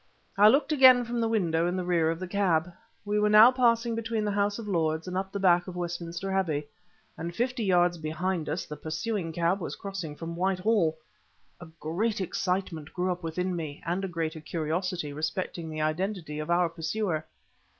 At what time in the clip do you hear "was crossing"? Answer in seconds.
9.59-10.15